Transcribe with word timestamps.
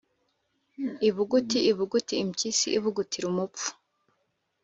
Ibuguti 1.07 1.57
ibuguti-Impyisi 1.71 2.67
ibugutira 2.77 3.25
umupfu. 3.31 3.69